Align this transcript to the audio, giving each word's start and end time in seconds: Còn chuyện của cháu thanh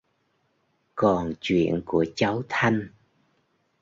Còn 0.95 1.33
chuyện 1.41 1.81
của 1.85 2.05
cháu 2.15 2.41
thanh 2.49 2.87